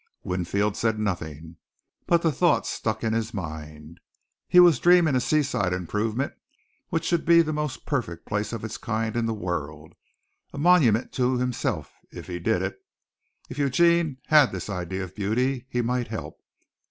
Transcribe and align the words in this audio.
Winfield 0.23 0.75
said 0.75 0.97
nothing, 0.97 1.57
but 2.07 2.23
the 2.23 2.31
thought 2.31 2.65
stuck 2.65 3.03
in 3.03 3.13
his 3.13 3.35
mind. 3.35 3.99
He 4.47 4.59
was 4.59 4.79
dreaming 4.79 5.13
a 5.15 5.19
seaside 5.21 5.73
improvement 5.73 6.33
which 6.89 7.05
should 7.05 7.23
be 7.23 7.43
the 7.43 7.53
most 7.53 7.85
perfect 7.85 8.25
place 8.25 8.51
of 8.51 8.65
its 8.65 8.79
kind 8.79 9.15
in 9.15 9.27
the 9.27 9.33
world 9.35 9.93
a 10.53 10.57
monument 10.57 11.11
to 11.11 11.37
himself 11.37 11.93
if 12.09 12.25
he 12.25 12.39
did 12.39 12.63
it. 12.63 12.81
If 13.47 13.59
Eugene 13.59 14.17
had 14.25 14.51
this 14.51 14.71
idea 14.71 15.03
of 15.03 15.13
beauty 15.13 15.67
he 15.69 15.83
might 15.83 16.07
help. 16.07 16.39